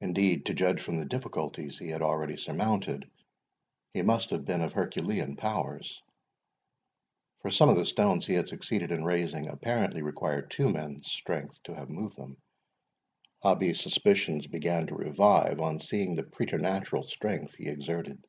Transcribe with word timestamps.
Indeed, 0.00 0.46
to 0.46 0.54
judge 0.54 0.80
from 0.80 0.96
the 0.96 1.04
difficulties 1.04 1.78
he 1.78 1.86
had 1.90 2.02
already 2.02 2.36
surmounted, 2.36 3.08
he 3.92 4.02
must 4.02 4.30
have 4.30 4.44
been 4.44 4.60
of 4.60 4.72
Herculean 4.72 5.36
powers; 5.36 6.02
for 7.42 7.52
some 7.52 7.68
of 7.68 7.76
the 7.76 7.84
stones 7.86 8.26
he 8.26 8.32
had 8.34 8.48
succeeded 8.48 8.90
in 8.90 9.04
raising 9.04 9.46
apparently 9.46 10.02
required 10.02 10.50
two 10.50 10.68
men's 10.68 11.06
strength 11.12 11.62
to 11.62 11.76
have 11.76 11.90
moved 11.90 12.16
them. 12.16 12.38
Hobbie's 13.44 13.80
suspicions 13.80 14.48
began 14.48 14.88
to 14.88 14.96
revive, 14.96 15.60
on 15.60 15.78
seeing 15.78 16.16
the 16.16 16.24
preternatural 16.24 17.04
strength 17.04 17.54
he 17.54 17.68
exerted. 17.68 18.26